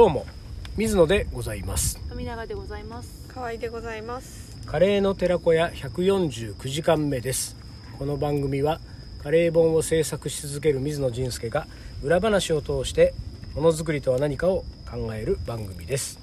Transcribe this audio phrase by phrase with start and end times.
[0.00, 0.24] どうも
[0.78, 2.00] 水野でございます。
[2.08, 3.26] 富永でございます。
[3.28, 4.56] 可愛いでございます。
[4.64, 7.54] カレーの寺子屋149時間目です。
[7.98, 8.80] この番組は
[9.22, 11.66] カレー本を制作し続ける水野仁介が
[12.02, 13.12] 裏話を通して
[13.54, 16.18] ものづくりとは何かを考える番組です。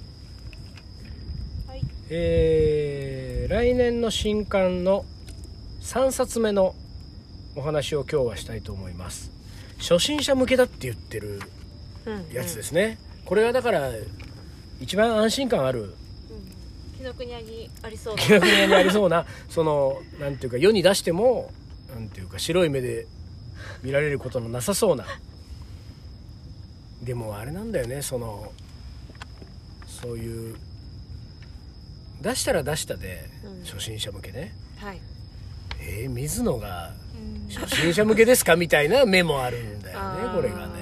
[1.68, 1.82] はい。
[2.10, 5.06] えー来年の新刊の
[5.82, 6.74] 3冊目の
[7.56, 9.32] お話を今日はしたいと思います。
[9.78, 11.42] 初心者向けだって言ってる
[12.08, 12.34] うん。
[12.34, 13.92] やつですね、これはだから
[14.80, 15.94] 一番安心感ある。
[16.98, 18.22] 紀ノ国屋にありそうな。
[18.22, 21.52] 記憶にありそうなそのなんていうか世に出しても
[21.94, 23.06] なんていうか白い目で
[23.84, 25.06] 見られることのなさそうな。
[27.04, 28.52] でもあれなんだよねその
[29.88, 30.56] そういう
[32.22, 33.64] 出したら出したでうん。
[33.66, 35.00] 初心者向けね、はい。
[35.80, 37.54] えー水野がうん。
[37.54, 38.56] 初心者向けですか？
[38.56, 40.77] みたいな目もあるんだよね これがね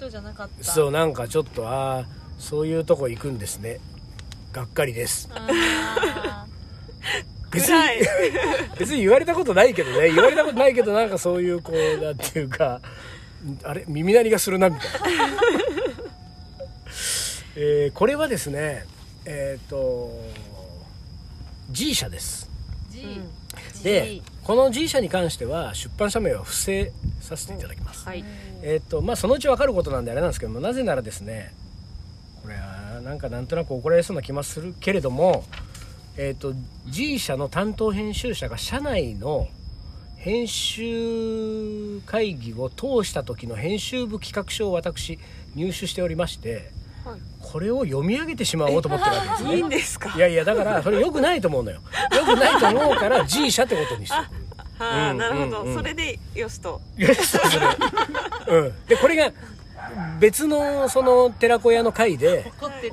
[0.00, 2.04] 人じゃなかったそうなんかちょっとああ
[2.38, 3.80] そういうとこ行くんですね。
[4.52, 5.28] がっかりです。
[5.30, 6.46] あ
[7.52, 7.98] 別暗い。
[7.98, 8.02] に
[8.78, 10.10] 別に言われたことないけどね。
[10.10, 12.80] 言われたことないけどなんかそういうこうなんていうか
[13.62, 13.84] あれ？
[13.88, 14.98] 耳鳴りがするなみたいな、
[17.56, 18.86] えーこれはですね
[19.26, 20.18] えっ、と
[21.70, 22.48] G 社です。
[22.90, 23.82] ー G うん。
[23.82, 28.24] でこの G 社に関しては出版社名は不正させていただきます、はい。
[28.62, 31.52] えっ、とまあそのうち分かることなんであれなんですけどもなぜならですね
[32.42, 35.44] これはなんかなんとなく怒られそうな気もするけれども
[36.16, 36.54] えっ、と
[36.86, 39.48] G 社の担当編集者が社内の
[40.16, 45.18] 編集会議を通した時の編集部企画書を私
[45.54, 46.79] 入手しておりましてはい
[47.42, 49.56] これを読み上げてしまおうと思ってるわけですね。
[49.56, 50.12] いいんですか？
[50.16, 51.80] いやいやだからそれ良くないと思うのよ。
[52.16, 54.16] 良くないと思うから G 社ってことにして。
[54.16, 56.80] おくはあ、うんなるほど、うんうんそれでよしと。
[56.96, 57.44] よしそれ
[58.60, 58.86] うん。
[58.86, 59.32] でこれが
[60.20, 62.92] 別のその寺子屋の会で怒ってる。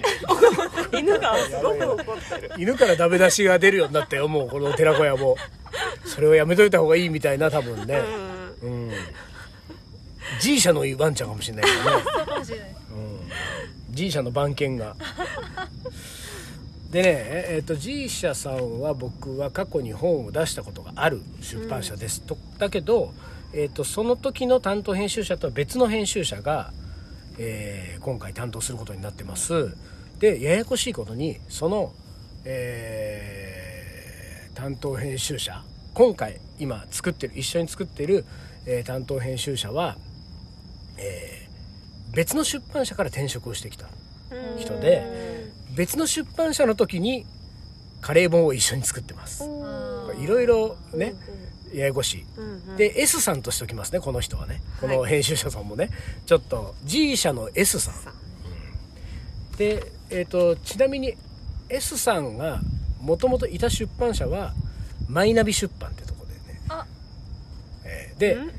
[1.00, 2.52] 犬がすごく怒ってる。
[2.58, 5.36] 犬からダメ出しが出るようになったよもうこの寺子屋も。
[6.06, 8.02] それをやめといた方がいいみたいな多分ね。
[8.64, 8.70] うん。
[8.70, 8.92] うん。
[10.42, 12.04] G 社のワンちゃんかもしれないけどね。
[12.18, 12.70] そうかもしれない。
[12.70, 13.17] うん
[13.98, 14.96] G 社の番犬が。
[16.92, 17.08] でね
[17.50, 23.12] えっと G 社さんは僕は過去に本を出したことがある出版社です、とだけど、
[23.54, 26.72] えっとその時の担当編集者とは別の編集者が、
[27.40, 29.76] えー今回担当することになってます。
[30.20, 31.92] でややこしいことにその、
[32.46, 35.64] えー担当編集者
[35.94, 38.26] 今回今作ってる一緒に作ってる、
[38.66, 39.98] えー担当編集者は、
[40.98, 41.37] えー
[42.18, 43.86] 別の出版社から転職をしてきた
[44.32, 44.60] うん。
[44.60, 47.28] 人で別の出版社の時に
[48.02, 49.44] カレー本を一緒に作ってます。
[49.44, 50.24] うん。
[50.24, 51.14] いろいろね
[51.72, 52.26] ややこしい。
[52.36, 52.76] うんうん。
[52.78, 54.64] で S さんとしておきますねこの人はね。
[54.82, 55.92] このはい編集者さんもね。
[56.26, 57.94] ちょっと G 社の S さん。
[57.94, 58.12] さ
[59.60, 61.14] でえっ、とちなみに
[61.70, 62.62] S さんが
[63.00, 64.54] もともといた出版社は
[65.08, 66.62] マイナビ出版ってとこでね。
[66.70, 66.84] あ。
[67.86, 68.57] えーでん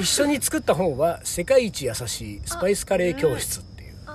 [0.00, 3.94] 一緒に作った本は「世界一優しいスパイスカレー教室」っていう。
[3.94, 4.10] えー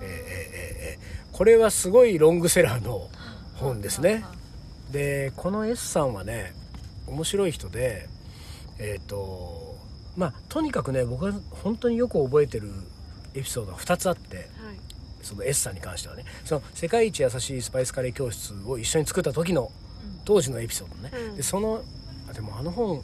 [0.00, 1.36] えーえーえー。
[1.36, 3.08] これはすごいロングセラーの
[3.54, 4.24] 本ですね。
[4.90, 6.54] でこの S さんはね
[7.06, 8.08] 面白い人で
[8.78, 9.76] えっ、と
[10.16, 12.70] まあとにかくね僕は本当によく覚えてる
[13.34, 14.46] エピソードが2つあってはい。
[15.22, 16.24] その S さんに関してはね。
[16.44, 19.72] その世界一優しいスパイスカレー教室を一緒に作った時の
[20.04, 20.20] うん。
[20.24, 21.36] 当時のエピソードね、うん。
[21.36, 21.82] でその
[22.28, 23.02] あでもあの本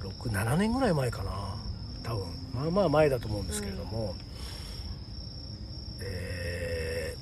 [0.00, 1.30] 67年ぐらい前かな。
[2.02, 2.24] 多分。
[2.54, 4.14] まあまあ前だと思うんですけれども、
[6.00, 7.14] え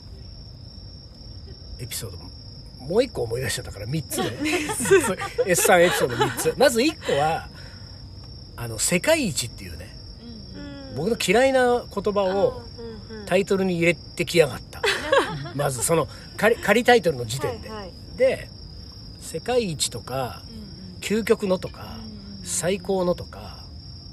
[1.78, 2.18] ーエピソード
[2.84, 6.54] もう一個思い出しちゃったから3つ で S さんエピソード3つ。
[6.56, 7.48] まず1個は
[8.56, 9.94] あの世界一っていうね。
[10.56, 10.96] うんうん。
[10.96, 12.64] 僕の嫌いな言葉を
[13.10, 13.26] うんうん。
[13.26, 14.82] タイトルに入れてきやがった。
[15.54, 17.92] まずその仮仮タイトルの時点で、はいはい。
[18.16, 18.48] で
[19.20, 20.42] 世界一とか
[21.00, 21.96] 究極のとか
[22.48, 23.58] 最高のとか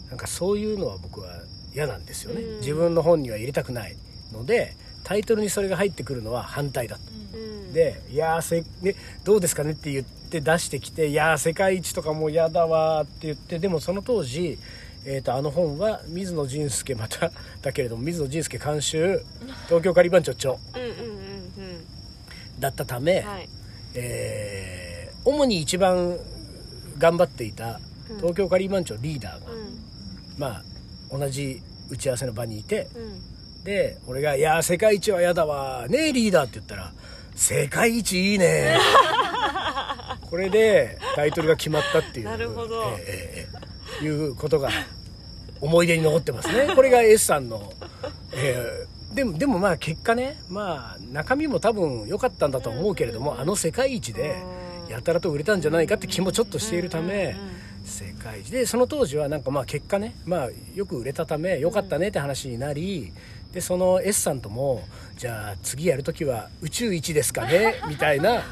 [0.10, 1.28] なんかそういうのは僕は
[1.74, 2.42] 嫌なんですよね。
[2.42, 2.60] うん。
[2.60, 3.96] 自分の本には入れたくない
[4.32, 7.74] のでタイトルにそれが入ってくるのは反対だったうん。
[7.74, 14.58] で「いやーせ、ね、どうですかね?」って言って出してきて「いやー世界一とかもう嫌だわ」って言ってでもその当時、
[15.06, 17.32] えー、とあの本は水野仁介また
[17.62, 19.22] だけれども水野仁介監修
[19.68, 21.86] 東京カリバン長長うんうんうん
[22.60, 23.50] だったため、うんはい。
[23.96, 24.96] えー
[25.28, 26.20] 主に一番
[27.00, 29.80] 頑張っていたうん東京カリーマン長リーダーが、うん。
[30.38, 30.64] まあ
[31.18, 33.64] 同じ打ち合わせの場にいてうん。
[33.64, 36.92] で俺が「いやー世界一は嫌だわねえリーダー」って言ったら
[37.36, 38.78] 「世界一いいね」
[40.30, 42.84] これでタイトルが決まったっていうなるほど。
[42.84, 43.66] えーえーえー
[44.04, 44.70] いうことが
[45.62, 46.74] 思い出に残ってますね。
[46.76, 47.72] これが S さんの、
[48.34, 54.36] えーでもでもまあ結果ねまあ中身も多分良かったんだとは思うけれども、あの世界一で
[54.90, 57.38] やたらと売れたんじゃないかって気もちょっとしているため、
[57.86, 58.52] 世界一。
[58.52, 63.14] でその当時はなんかまあ結果ね、まあ、よく売れたため良かったねって話になり、
[63.54, 64.84] でその S さんとも
[65.18, 68.44] じゃあ次やる時は宇宙一ですかね みたいな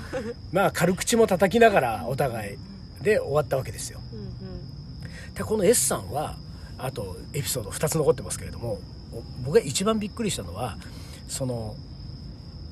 [0.54, 2.58] まあ軽口も叩きながらお互い。
[3.02, 4.00] で終わったわけですよ。
[4.14, 5.34] うんうん。
[5.34, 6.38] でこの S さんは
[6.78, 8.80] あとエピソード2つ残ってますけれども
[9.12, 10.78] お僕が一番びっくりしたのは
[11.28, 11.76] その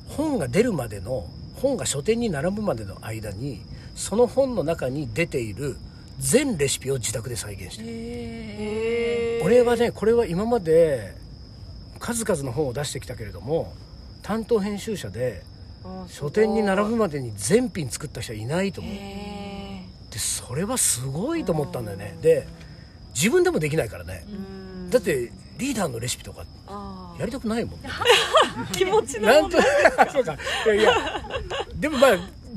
[0.07, 3.61] 本が出るまでの本が書店に並ぶまでの間に
[3.95, 5.77] その本の中に出ている
[6.19, 7.89] 全レシピを自宅で再現してる。
[7.89, 9.45] へー。
[9.45, 11.15] 俺はねこれは今まで
[11.99, 13.73] 数々の本を出してきたけれども
[14.21, 15.43] 担当編集者で
[15.83, 18.93] あ書店に並ぶまでに全品作った人はいないと思う。
[18.93, 22.17] へでそれはすごいと思ったんだよね。
[22.21, 22.47] で
[23.13, 24.23] 自分でもできないからね。
[24.27, 24.37] ーう
[24.87, 24.89] ん。
[24.89, 26.43] だってリーダーのレシピとか
[27.19, 27.89] やりたくないもんね。
[28.73, 29.57] 気持ちのなんと
[30.11, 30.33] そうか。
[30.65, 30.93] いやいや。
[31.75, 32.11] でもまあ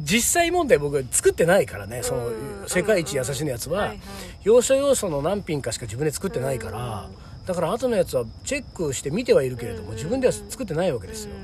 [0.04, 3.94] 実際問題僕作ってないからねそのうん世界一優しいのやつは。
[4.42, 7.08] 要所要所の何品かしか自分で作ってないから。
[7.46, 11.34] だから後のやつはチェックして見てはいるけれども自分では作ってないわけですよ。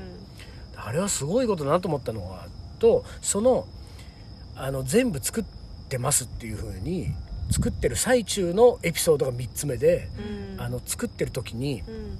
[0.75, 2.47] あれはすごいことだなと思ったのは
[2.79, 3.67] とその
[4.55, 5.43] あの全部作っ
[5.89, 7.13] てますっていう風に
[7.51, 10.09] 作ってる最中のエピソードが3つ目で
[10.55, 10.61] うん。
[10.61, 12.17] あの作ってる時にうん。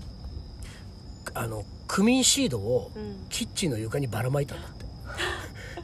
[1.33, 3.25] あのクミンシードをうん。
[3.29, 4.80] キッチンの床にばらまいたんだって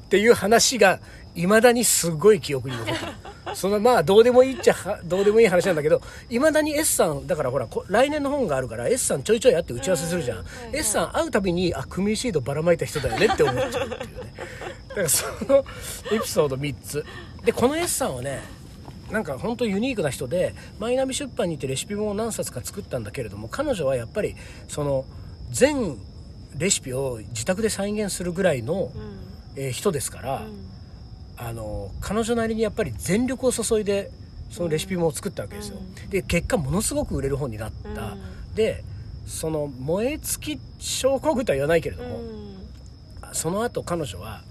[0.07, 0.99] っていう話が
[1.35, 3.11] いまだにすごい記憶に残ってる。
[3.53, 14.33] そのまあどうでもいいっちゃはどうでもいい話なんだけどいまだに S さんだからほらこ来年の本があるから S さんちょいちょい会って打ち合わせするじゃん、S さん会うたびにあクミンシードばらまいた人だよねって思っちゃうっていうね。
[14.89, 15.65] だからその
[16.11, 17.05] エピソード3つ。
[17.43, 18.41] でこの S さんはね
[19.11, 24.35] なんか本当ユニークな人でマイナビ出版に行ってレシピ本を何冊か作ったんだけれども彼女はやっぱり
[24.67, 25.05] その
[25.49, 25.97] 全
[26.57, 30.67] レシピを自宅で再現するぐらいの、うんえー人ですから、うん。
[31.39, 34.09] あの彼女なりにやっぱり全力を注いで
[34.49, 35.77] そのレシピ本を作ったわけですよ、
[36.09, 38.55] で結果ものすごく売れる本になった、うん。
[38.55, 38.83] で
[39.25, 42.57] その燃え尽き症候群とは言わないけれども、うん。
[43.33, 44.41] その後彼女は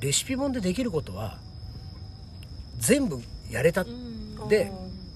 [0.00, 1.38] レシピ本でできることは
[2.78, 4.48] 全部やれた、うん。
[4.48, 4.72] で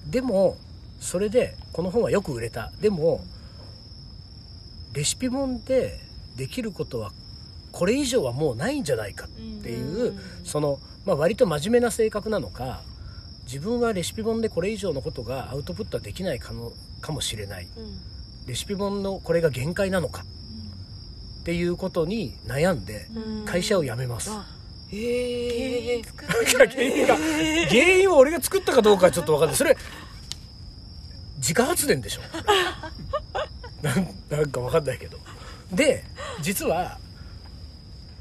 [0.09, 0.57] でも
[0.99, 2.71] それでこの本はよく売れた。
[2.79, 3.21] でも
[4.93, 5.99] レシピ本で
[6.35, 7.11] できることは
[7.71, 9.29] これ以上はもうないんじゃないかっ
[9.63, 10.19] ていう、うん。
[10.43, 12.81] その、まあ、割と真面目な性格なのか
[13.43, 16.71] 自分はレシピ本でこれ以上のことがアウトプットはできないかの
[17.01, 17.67] かもしれない。
[17.77, 18.47] うん。
[18.47, 20.23] レシピ本のこれが限界なのか。
[21.41, 23.45] っていうことに悩んでうん。
[23.45, 24.29] 会社を辞めます。
[24.31, 24.45] あ
[24.91, 29.55] へえ作原因が原因は俺が作ったかどうかはちょっと分かんない。
[29.55, 29.75] それ
[31.37, 32.21] 自家発電でしょ。
[33.81, 35.17] なんなんか分かんないけど。
[35.71, 36.03] で
[36.41, 36.97] 実は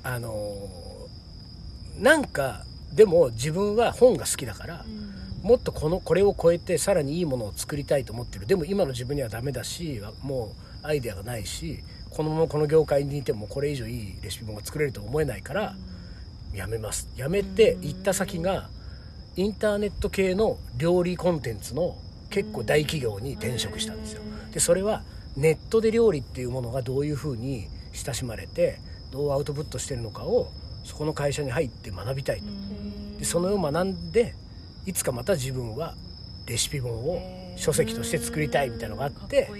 [0.08, 2.64] あのーなんか
[2.94, 4.84] でも自分は本が好きだから
[5.42, 8.46] もっとこのこれを超えてさらにいいものを作りたいと思ってる。
[8.46, 15.74] でも今の自分にはダメだしもうアイデアがないしこのままこの業界にいてもこれ以上いいレシピ本が作れると思えないから
[16.54, 17.08] やめます。
[17.16, 18.70] やめて行った先が
[19.36, 21.96] インターネット系の料理コンテンツの
[22.30, 24.22] 結構大企業に転職したんですよ。
[24.52, 25.02] でそれは
[25.36, 28.78] ネットで料理っていうものがどういうふうに親しまれて
[29.10, 30.48] どうアウトプットしてるのかを
[30.84, 32.44] そこの会社に入って学びたいと。
[33.18, 34.34] でそのを学んで
[34.86, 35.94] いつかまた自分は
[36.46, 37.20] レシピ本を
[37.56, 39.50] 書籍として作りたいみたいなのがあって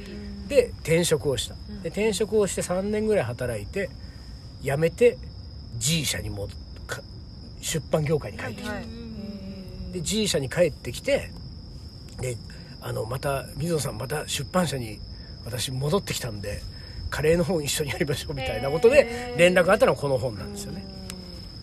[0.49, 1.55] で転職をした。
[1.83, 3.91] で転職をして3年ぐらい働いて
[4.63, 5.19] 辞めて
[5.77, 6.53] G 社に戻
[7.61, 9.09] 出版業界に帰ってきた、はい
[9.93, 11.31] で G 社に帰ってきて
[12.21, 12.37] で
[12.81, 15.01] あのまた水野さんまた出版社に
[15.45, 16.61] 私戻ってきたんで
[17.11, 20.85] カレーの本一緒にやりましょうみたいなことで連絡があったのがこの本なんですよね。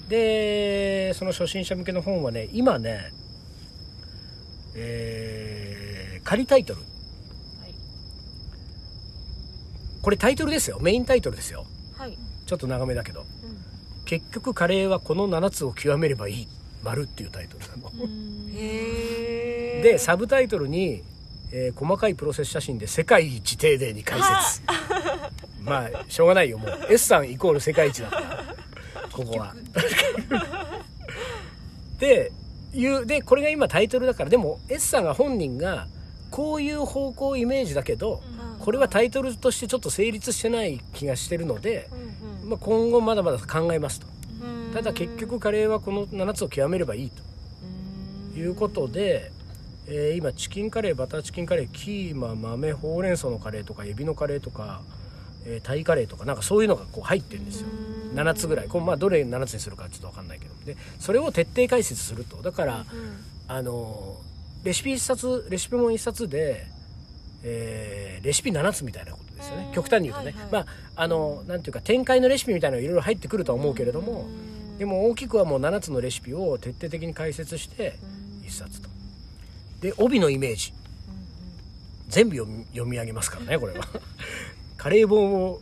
[0.10, 3.12] でその初心者向けの本はね今ね
[4.76, 6.80] えー仮タイトル。
[10.02, 10.80] これタイトルですよ。
[10.82, 11.66] メインタイトルですよ。
[11.98, 12.18] はい。
[12.46, 13.26] ちょっと長めだけど。
[14.06, 16.48] 結局カレーはこの7つを極めればいい。
[16.84, 17.92] 丸っていうタイトルなの。
[19.82, 21.04] でサブタイトルに、
[21.52, 24.62] えー細かいプロセス写真で世界一丁寧に解説
[25.66, 26.88] まあしょうがないよもう。
[26.90, 28.10] S さんイコール世界一だ。
[28.10, 28.56] から
[29.12, 29.56] ここは。
[32.00, 32.32] で
[32.74, 34.30] いうでこれが今タイトルだから。
[34.30, 35.88] でも S さんが本人が
[36.32, 38.22] こういう方向イメージだけど
[38.60, 41.90] これはタイトルとしてちょっと成立してない気がしてるので、
[42.44, 44.08] うんまあ、今後まだまだ考えますと。
[44.42, 44.74] うん。
[44.74, 47.24] ただ結局カレーはこの7つを極めればいいと。
[48.38, 49.32] いうことで、
[49.88, 54.82] えー今チキンカレーバターチキンカレーキーマ豆ほうれん草のカレーとかエビのカレーとか、
[55.46, 57.68] えータイカレーとかなんかそういうのがこう入ってるんですよ。
[58.14, 58.68] 7つぐらい。
[58.68, 60.54] こう、まあ、どれ7つにするかちょっと分かんないけど。
[60.66, 62.38] でそれを徹底解説すると。
[62.42, 62.86] だから、
[63.48, 64.18] あの
[64.64, 66.66] レシピ一冊レシピ本一冊で、
[67.44, 69.66] えーレシピ7つみたいなことですよね。
[69.68, 69.74] うん。
[69.74, 70.52] 極端に言うとね、はいはい。
[70.52, 74.28] まああのなんていうか展開のレシピみたいなのいろいろ入ってくるとは思うけれども、
[74.80, 77.98] でも大きくはもう7つのレシピを徹底的に解説して
[78.44, 78.90] 一冊と。
[79.82, 80.74] で帯のイメージ。
[82.08, 83.84] 全部読み読み上げますからねこれは
[84.86, 85.62] カレー本を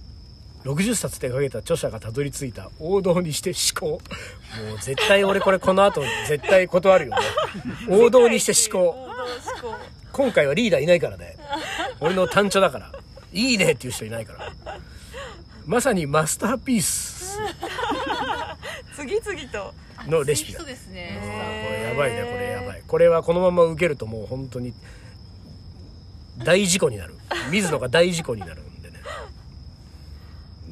[0.65, 4.01] 60冊手掛けた著者がたどり着いた王道にして思考。
[4.67, 7.17] もう絶対俺これこの後絶対断るよね。
[7.89, 9.07] 王道にして思考。
[10.11, 11.37] 今回はリーダーいないからね。
[12.01, 12.91] 俺の単調だから。
[13.31, 14.77] いいねっていう人いないから。
[15.65, 17.39] まさにマスターピース。
[18.93, 19.73] 次々と。
[20.05, 20.59] のレシピだ。
[20.59, 21.17] そうですね。
[21.21, 22.83] これやばいねこれやばい。
[22.85, 24.73] これはこのまま受けるともう本当に
[26.39, 27.15] 大事故になる。
[27.51, 28.61] 水野が大事故になる。
[28.61, 28.62] ん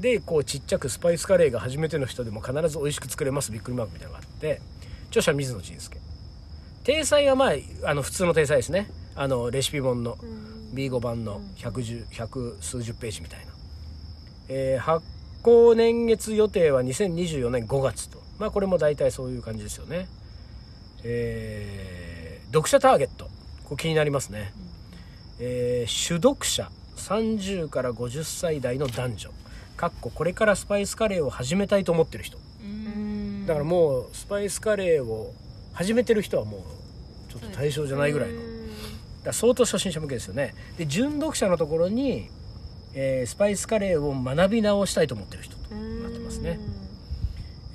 [0.01, 4.59] でこうちっちゃくスパイスカレーが初めての人でも必ず美味しく作れますびっくりマークみたいなのがあって
[5.09, 5.97] 著者水野仁介。
[6.83, 7.51] 体裁はまあ
[7.85, 8.89] あの普通の体裁ですね。
[9.15, 10.17] あのレシピ本の
[10.73, 13.51] B5 版の110 100数十ページみたいな、
[14.49, 15.05] えー発
[15.43, 18.21] 行年月予定は2024年5月と。
[18.39, 20.07] まあこれも大体そういう感じですよね。
[21.03, 23.25] えー読者ターゲット。
[23.65, 24.51] これ気になりますね、
[25.39, 26.71] えー主読者。
[26.97, 29.29] 30から50歳代の男女
[29.81, 32.37] かっここれからスパイスカレーを始めたいと思ってる人。
[32.63, 33.47] うん。
[33.47, 35.33] だからもうスパイスカレーを
[35.73, 38.39] 始めてる人はもうちょっと対象じゃないぐらいの。
[39.23, 40.53] だ相当初心者向けですよね。
[40.77, 42.29] で純読者のところに、
[42.93, 46.59] えースパイスカレーを学び直したいと思ってる人となってますね、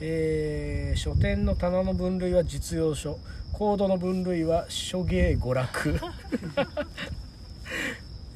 [0.00, 3.18] えー書店の棚の分類は実用書。
[3.52, 5.98] コードの分類は書芸娯楽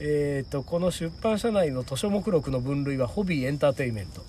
[0.02, 4.22] えーとこの出版社内の図書目録の分類はホビーエンターテインメント、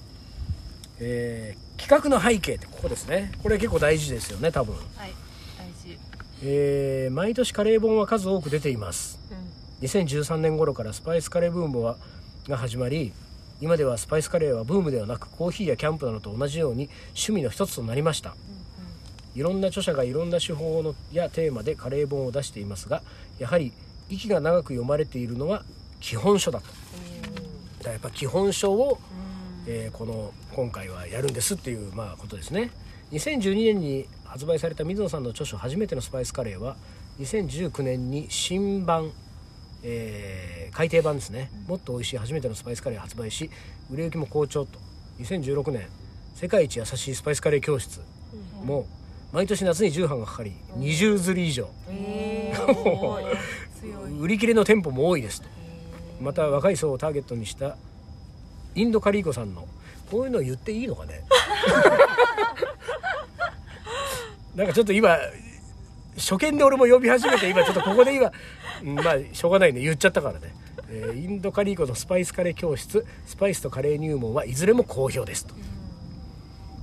[0.99, 3.31] えー企画の背景ってここですね。
[3.41, 5.11] これ結構大事ですよね多分、はい
[5.57, 5.97] 大事。
[6.43, 9.17] えー毎年カレー本は数多く出ています。
[9.81, 11.97] 2013年頃からスパイスカレーブームは
[12.47, 13.13] が始まり
[13.61, 18.35] 今ではスパイスカレーはブームではなくコーヒーやキャンプなどと同じように趣味の一つとなりました。
[19.33, 23.01] いろんな著者がいろんな手法のやテーマでカレー本を出していますが
[23.39, 23.71] やはり
[24.11, 25.63] 息が長く読まれているのは
[25.99, 26.67] 基本書だと。
[26.67, 26.75] だか
[27.85, 28.99] らやっぱ基本書を、
[29.67, 32.71] えーこの今回はやるんですっていう、まあ、ことですね。
[33.11, 36.75] 2012年に発売された水野さんの著書「初めてのスパイスカレー」は
[37.19, 39.11] 2019年に新版、
[39.83, 41.51] えー改訂版ですね。
[41.67, 43.49] もっと美味しい初めてのスパイスカレーを発売し
[43.91, 44.79] 売れ行きも好調と。
[45.19, 45.87] 2016年
[46.33, 47.99] 世界一優しいスパイスカレー教室
[48.63, 48.87] も
[49.33, 51.69] 毎年夏に重版がかかり20釣り以上。
[51.89, 52.40] えー、
[54.19, 55.47] 売り切れの店舗も多いですと。
[56.21, 57.77] また若い層をターゲットにした
[58.75, 59.67] インドカリーコさんの
[60.09, 61.23] こういうの言っていいのかね。
[64.55, 65.17] なんかちょっと今
[66.17, 68.31] 初見で俺も呼び始めて今ちょっとここで今
[68.83, 69.81] うんまあしょうがないね。
[69.81, 70.53] 言っちゃったからね、
[70.89, 75.55] えーインドカリーコのスパイスカレー教室スパイスとカレー入門はいずれも好評ですと。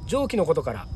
[0.07, 0.89] 上記のことから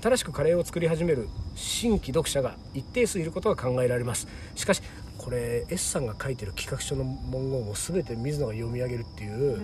[0.00, 4.26] 新しくカレーを作り始める新規読者が一定数いることが考えられます。
[4.54, 4.82] しかし
[5.18, 9.58] これ S さんが書いてる企画書の文言を全て水野が読み上げるっていう、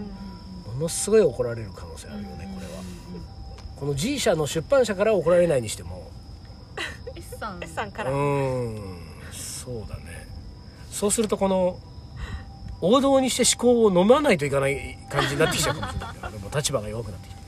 [0.66, 2.82] ものすごい怒られる可能性あるよねこれは。
[3.76, 6.10] この G 社の出版社から怒られないにしても。
[7.14, 7.62] S さん。
[7.62, 8.98] S さんかうら、ーん
[9.32, 10.26] そうだね。
[10.90, 11.78] そうするとこの
[12.80, 16.14] 王道にして思考を飲まないといかない感じになってきちゃうかもしれない。
[16.18, 17.41] かも立場が弱くなってきて、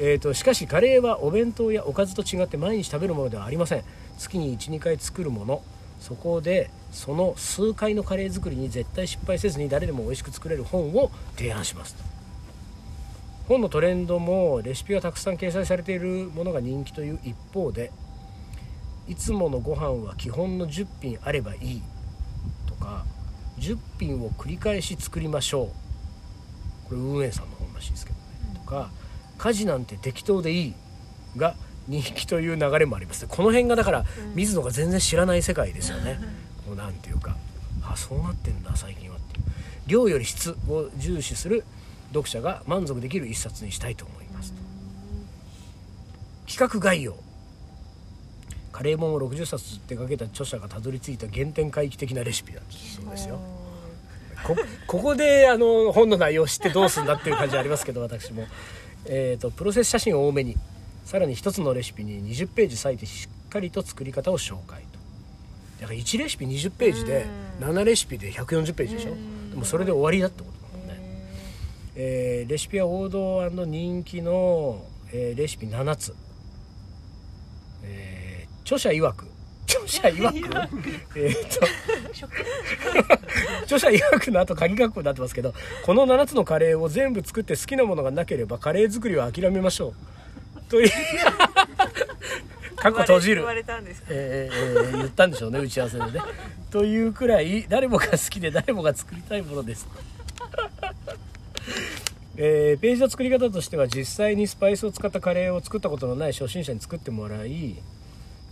[0.00, 3.84] えー、としかしカレーはお弁当やおかずと違って毎日食べるものではありません。
[4.16, 5.62] 月に12回作るもの。
[6.00, 11.96] そこでその数回のカレー作りに絶対失敗せずに誰でも美味しく作れる本を提案します。
[13.48, 17.90] 本のトレンドもレシピがたくさん掲載されているものが人気という一方で
[19.08, 21.82] いつものご飯は基本の10品あればいい
[22.66, 23.04] とか
[23.58, 26.88] 10品を繰り返し作りましょう。
[26.88, 28.24] これ運営さんの本らしいですけどね、
[28.54, 28.90] とか
[29.38, 30.74] 家事なんて適当でいい
[31.36, 31.54] が
[31.86, 33.26] 人気という流れもあります。
[33.26, 34.04] この辺がだから
[34.34, 36.20] 水野が全然知らない世界ですよね、
[36.66, 37.36] こうなんていうか。
[37.82, 39.44] あそうなってんだ最近はっていう。
[39.86, 41.64] 量より質を重視する
[42.08, 44.52] 読者が満足できる一冊にしたいと思います。
[44.52, 44.58] と
[46.46, 47.16] 企画概要。
[48.72, 52.60] カレー本を60冊手掛けた著者がたどり着いた原点回帰的なレシピだ。
[52.70, 53.40] そうですよ。
[54.44, 58.46] こ ここであの本の内容を知ってどうすんだっていう感じありますけど私も、
[59.06, 60.56] えー、とプロセス写真を多めに
[61.04, 64.98] さらに一つのレシピに20ページ割いてしっかりと作り方を紹介と。
[65.80, 67.26] だから1レシピ20ページで
[67.60, 69.14] 7レシピで140ページでしょ？
[69.50, 71.00] でもそれで終わりだってことだもんね。
[71.96, 76.14] えーレシピは王道人気の、えーレシピ7つ、
[77.84, 79.26] えー著者曰く
[79.68, 80.30] 著者曰
[81.10, 81.66] くえっと
[83.64, 85.52] 著者曰くの後鍵括弧になってますけど
[85.84, 90.90] この7つのカレーを全部作って好きなものがなければカレー作りは諦めましょうという
[92.76, 96.12] 括弧閉じる言われたんですかええ言ったんでしょうね打ち合わせでね
[96.70, 99.86] というくらい誰もが好きで誰もが作りたいものです
[102.36, 107.76] えーページの作り方としては実際にスパイスを使ったカレーを作ったことのない初心者に作ってもらい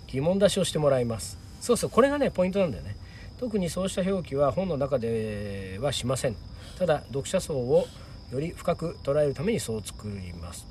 [0.08, 1.38] 疑問出しをしてもらいます。
[1.60, 2.96] そうそうこれがねポイントなんだよね。
[3.38, 6.36] 特にそうした表記は本の中ではしません。
[6.78, 7.86] ただ読者層を
[8.30, 10.66] より深く捉えるためにそう作ります。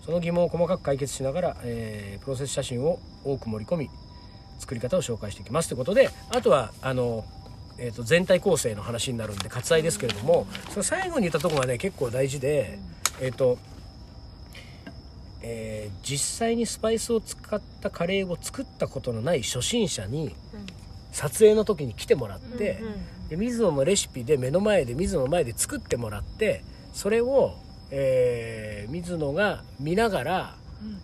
[0.00, 3.90] とその疑問を細かく解決しながら、えープロセス写真を多く盛り込み
[4.58, 5.68] 作り方を紹介していきます。
[5.68, 7.24] ということであとはあの、
[7.78, 12.78] えー、と全体構成の話になるんで割愛ですけれどもその最後に言ったとこがね結構大事で
[13.20, 13.58] えっ、と
[15.42, 20.34] えー実際にスパイスを使ったカレーを作ったことのない初心者に
[21.12, 22.94] 撮影の時に来てもらって、うんうん
[23.30, 27.54] で水野のレシピで目の前で水野の前で作ってもらってそれを、
[27.92, 30.54] えー水野が見ながら、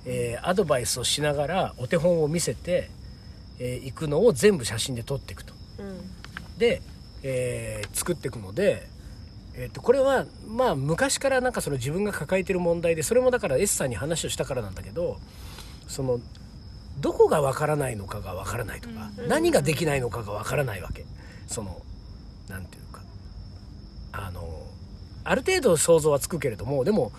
[0.05, 2.91] えーアドバイスをしながらお手本を見せて
[3.61, 5.55] い、えーいくのを全部写真で撮っていくと。
[5.79, 6.59] うん。
[6.59, 6.83] で、
[7.23, 8.89] えー作っていくので、
[9.59, 15.19] えー、とこれはまあ昔からなんかその自分が抱えてる問題でそれもだから S さんに話をしたからなんだけど
[15.89, 16.21] その
[17.01, 21.05] どこがわからないのかがわからないとか、うん何ができないのかがわからないわけ。
[21.47, 21.83] その
[22.49, 23.01] なんていうか
[24.13, 24.43] あの
[25.25, 27.13] ある程度想像はつくけれどもでも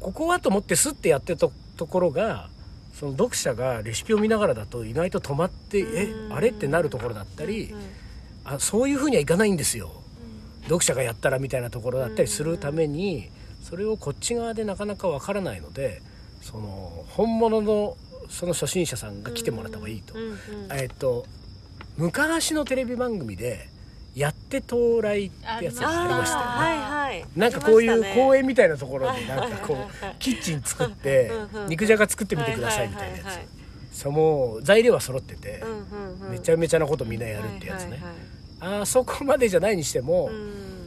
[0.00, 2.48] ここはと思ってスッてやってたところが
[2.94, 6.50] その読者がレシピを見ながらだと意外と止まってえうんあれ？
[6.50, 7.80] ってなるところだったりうん。
[8.44, 10.01] あそういうふうにはいかないんですよ
[10.64, 13.30] 読者がやったらみたいなところだったりするために
[13.62, 16.02] それをこっち側でなかなかわからないので
[16.40, 17.96] その本物の
[18.28, 20.14] その初心者さんが来てもらった方がいいと。
[20.72, 21.26] えっと
[21.98, 23.68] 昔のテレビ番組で
[24.16, 26.46] 「やって到来」ってやつがありましたよね。
[26.46, 27.24] あーはいはい。
[27.36, 31.30] なんかこういう公園園みたいなところでなんかこうキッチン作って
[31.68, 33.24] 肉じゃが作ってみてくださいみたいなや
[33.92, 33.98] つ。
[33.98, 35.62] そうもう材料は揃ってて
[36.30, 38.00] めちゃめちゃなことみんなやるってやつね
[38.62, 40.30] あそこまでじゃないにしても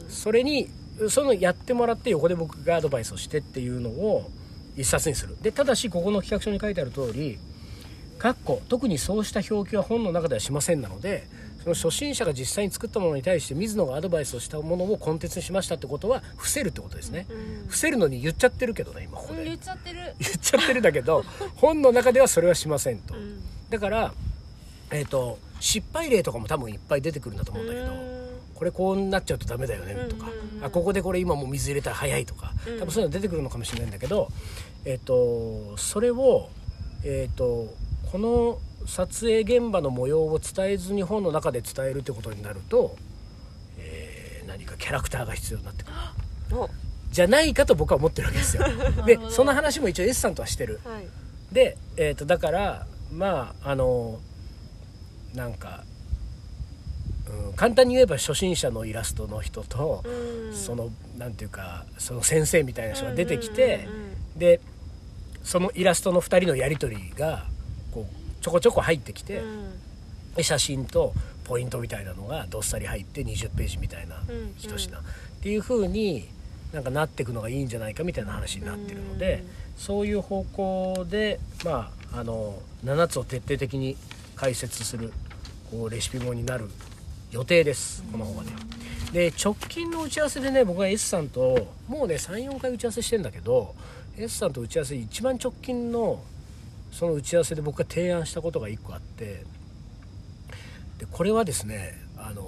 [0.08, 0.68] それに
[1.10, 4.30] そのやってもらって横で僕がアドバイスをしてっていうのを
[4.76, 5.36] 一冊にする。
[5.42, 7.38] でただしここの企画書に書いてある通り
[8.18, 11.28] かっこ特にそうした表記は本の中ではしませんなので
[11.62, 17.26] その初心者が実際に作ったものに対して水野がアドバイスをしたものをコンテンツにしましたってことは伏せるってことですね、
[17.64, 19.44] 伏せるのに言っちゃってるけどね今ここで。
[19.44, 20.14] 言っちゃってる。
[20.18, 21.24] 言っちゃってるんだけど
[21.56, 23.14] 本の中ではそれはしませんと、
[23.68, 24.14] だから
[24.92, 27.86] えっ、と失敗例とかも多分いっぱい出てくるんだと思うんだけど、
[28.54, 30.28] これこうなっちゃうとダメだよねとか、
[30.62, 32.78] あここでこれ今もう水入れたら早いとか、うん。
[32.78, 34.28] 多分そういうの出てくるのかもしれないんだけど、
[34.84, 36.48] えっとそれを、
[37.04, 37.74] えっと
[38.10, 42.96] この撮影現場の模様を伝えずに本の中で伝えるってことになると、
[43.78, 45.96] えー何かキャラクターが必要になってくる。
[46.56, 46.70] お。
[47.10, 48.64] じゃないかと僕は思ってるわけですよ。
[49.04, 50.80] でその話も一応 S さんとはしてる。
[50.84, 51.06] はい。
[51.52, 54.20] で、えー、とだからまああの
[55.36, 55.84] なんか、
[57.48, 60.02] うん、簡単に言えば初心者のイラストの人と、
[60.52, 63.86] そのなんていうかその先生みたいな人が出てきて、
[64.36, 64.60] で
[65.44, 67.44] そのイラストの2人のやり取りが
[67.92, 69.42] こうちょこちょこ入ってきて、
[70.34, 71.12] で写真と
[71.44, 75.00] ポイントみたいなのがどっさり入って20ページみたいなうん一品、っ
[75.42, 76.28] ていう風に
[76.72, 79.44] なんかなっていくのがいいんじゃないかみたいな話になってるので、
[79.76, 83.96] そういう方向でまああの7つを徹底的に
[84.36, 85.12] 解説する
[85.70, 86.68] こうレシピ本になる
[87.30, 88.02] 予定です。
[88.10, 88.52] この方がね。
[89.12, 93.74] で直近の打ち合わせでね僕は S さんともうね34回打ち合わせしてんだけど
[94.18, 96.22] S さんと打ち合わせ一番直近の
[96.90, 99.44] その打ち合わせで僕が提案したことが1個あって
[100.98, 102.42] でこれはですねあの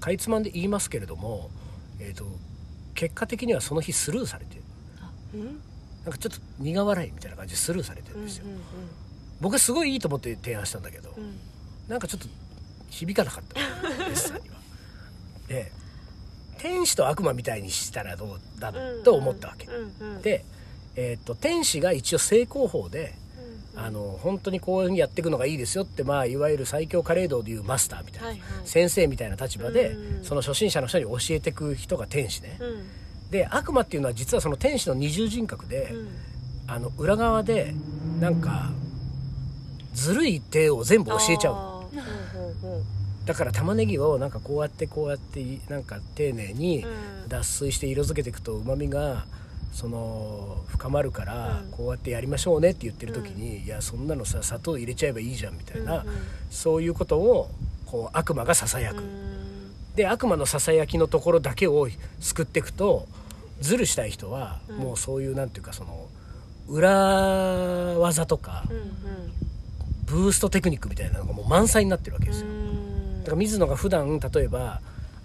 [0.00, 1.50] かいつまんで言いますけれども、
[2.00, 2.26] えー、と
[2.94, 4.60] 結果的にはその日スルーされて
[6.04, 8.46] なんかちょっと苦笑いみたいな感じでスルーされてるんですよ、
[9.40, 11.10] 僕はすごいいいと思って提案したんだけど、
[11.88, 12.28] なんかちょっと
[12.90, 14.56] 響かなかった S さんには。
[15.48, 15.72] で
[16.58, 18.72] 天使と悪魔みたいにしたらどうだ
[19.04, 19.68] と思ったわけ。
[20.22, 20.44] で、
[20.96, 23.14] えー、と天使が一応正攻法で
[23.76, 28.42] あの本当にこういうふうにやっていくのがいいですよって、まあ、いわゆる最強カレー道でいうマスターみたいな、はいはい。
[28.64, 32.58] 先生みたいな立場で、うんその初心者の人に教えていく人が天使ね、
[33.30, 35.94] で悪魔っていうのは実はその天使の二重人格で、
[36.66, 37.74] あの裏側で
[38.18, 38.70] なんか
[39.92, 41.54] ずるい手を全部教えちゃう。
[41.54, 41.75] の
[43.24, 47.28] だから玉ねぎをなんかこうやってこうやってなんか丁寧にうん。
[47.28, 49.24] 脱水して色づけていくとうまみが
[49.72, 51.70] その深まるからうん。
[51.72, 56.04] こうやってやりましょうねって言ってる時に、いやそんなのさ砂糖入れちゃえばいいじゃんみたいな、
[56.50, 57.50] そういうことを
[57.84, 59.72] こう悪魔がささやく、うん。
[59.96, 61.88] で悪魔のささやきのところだけを
[62.20, 63.08] 救っていくと
[63.60, 64.76] ズルしたい人はうん。
[64.76, 66.06] もうそういうなんていうかその
[66.68, 66.90] 裏
[67.98, 69.45] 技とかうん
[70.06, 73.20] ブーストテクニックみたいなのがもう満載になってるわけですよ、うん。
[73.20, 74.80] だから水野が普段例えば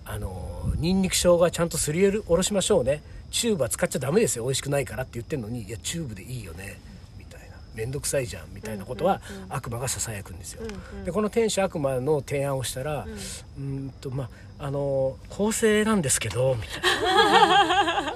[0.05, 3.01] あのニンニク生姜ちゃんとすりおろしましょうね。
[3.29, 4.43] チューブは使っちゃダメですよ。
[4.43, 6.79] 美味しくないからって言ってるのにいやチューブでいいよね。
[7.17, 7.55] みたいな。
[7.75, 10.63] 面倒くさいじゃんみたいなことは悪魔がささやくんですよ、
[11.05, 14.25] でこの天使悪魔の提案をしたら、うーんとま
[14.59, 18.15] ああの構成なんですけどみたいな。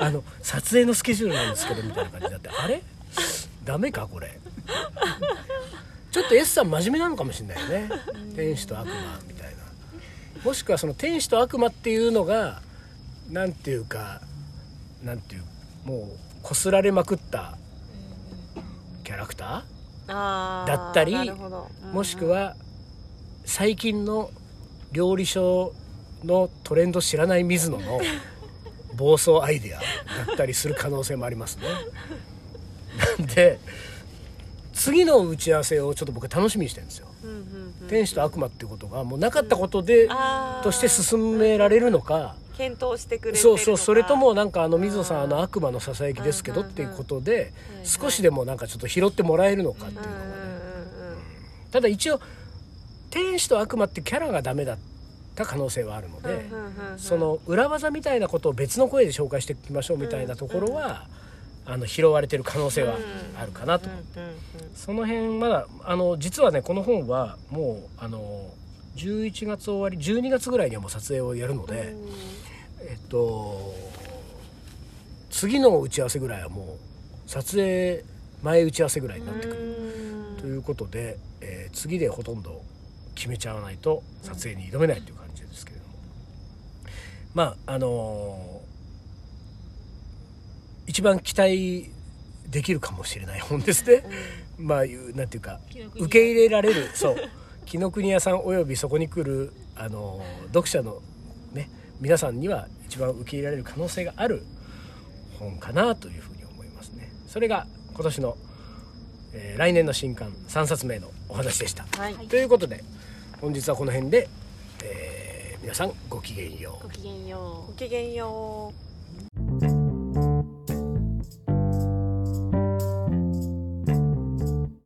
[0.06, 2.82] あの撮影のスケジュールなんですけどみたいな感じになってあれ？
[3.64, 4.38] ダメかこれ
[6.14, 7.90] ちょっと S さん真面目なのかもしれないよね。
[8.36, 8.92] 天使と悪魔
[9.26, 9.56] みたい
[10.36, 10.44] な。
[10.44, 12.62] もしくはその天使と悪魔っていうのが
[13.32, 14.20] なんていうか
[15.02, 15.42] なんていう
[15.84, 17.58] もうこすられまくった
[19.02, 19.64] キャラクタ
[20.06, 21.68] あーだったりなるほど。
[21.82, 22.54] ーもしくは
[23.44, 24.30] 最近の
[24.92, 25.72] 料理書
[26.22, 28.00] のトレンド知らない水野の
[28.94, 29.84] 暴走アイデアだ
[30.34, 31.66] ったりする可能性もありますね。
[33.18, 33.58] なんで
[34.74, 37.06] 次の打ち合わせをちょっと僕は楽しみにしてるんですよ。
[37.22, 37.36] うんうん
[37.82, 37.88] うん。
[37.88, 40.64] 天使と悪魔っていうことがもうなかったことであー。
[40.64, 50.24] として進められるのか検討してくれてるそうそうそれとものなんかあの水野さんあの悪魔のささやきですけどっていうことで少しでもなんかちょっと拾ってもらえるのかっていうのがね
[51.72, 52.20] ただ一応
[53.10, 54.78] 天使と悪魔ってキャラがダメだっ
[55.34, 56.46] た可能性はあるので
[56.96, 61.06] その裏技みたいなことを別の声で紹介していきましょうみたいなところは
[61.66, 62.96] あの拾われてる可能性は
[63.40, 63.88] あるかなと
[64.74, 68.50] その辺まだあの実はねこの本はもうあの
[68.96, 71.94] 11月終わり12月ぐらいにはもう撮影をやるので、
[72.82, 73.74] えっと
[75.30, 76.76] 次の打ち合わせぐらいはも
[77.26, 78.04] う撮影
[78.42, 80.36] 前打ち合わせぐらいになってくる。
[80.40, 82.62] ということで、えー次でほとんど
[83.16, 85.94] 決めちゃわないと撮影に挑めないという感じですけれども、
[87.34, 88.63] まああのー
[90.86, 91.90] 一番期待
[92.48, 94.04] できるかもしれない本ですね。
[94.58, 95.60] まあいうなんていうか
[95.96, 97.16] 受け入れられるそう
[97.66, 101.00] 紀ノ国屋さんおよびそこに来るあの読者の
[101.52, 101.68] ね
[102.00, 104.44] 皆さんには一番受け入れられる可能性がある
[105.40, 107.10] 本かなというふうに思いますね。
[107.26, 108.36] それが今年の、
[109.32, 111.84] えー来年の新刊3冊目のお話でした。
[111.98, 112.84] はいということで
[113.40, 114.28] 本日はこの辺で、
[114.84, 116.84] えー皆さんごきげんよう。
[116.84, 118.83] ごきげんようごきげんよう